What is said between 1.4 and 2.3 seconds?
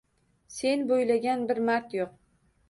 bir mard yoʻq.